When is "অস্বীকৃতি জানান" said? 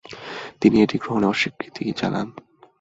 1.27-2.27